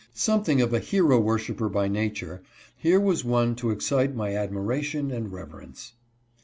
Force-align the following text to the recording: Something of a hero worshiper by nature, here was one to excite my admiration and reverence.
Something 0.15 0.61
of 0.63 0.73
a 0.73 0.79
hero 0.79 1.19
worshiper 1.19 1.69
by 1.69 1.87
nature, 1.87 2.41
here 2.75 2.99
was 2.99 3.23
one 3.23 3.53
to 3.57 3.69
excite 3.69 4.15
my 4.15 4.35
admiration 4.35 5.11
and 5.11 5.31
reverence. 5.31 5.93